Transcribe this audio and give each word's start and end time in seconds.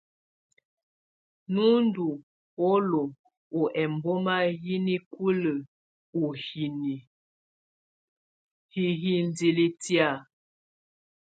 Nù 1.53 1.63
ndù 1.85 2.07
ɔlɔ 2.69 3.01
ɔ 3.57 3.61
ɛmbɔma 3.81 4.35
yi 4.63 4.75
nikulǝ 4.85 5.53
ù 6.21 6.23
hini 6.43 6.93
hi 8.73 8.83
indili 9.17 9.65
tɛ̀á. 9.83 10.09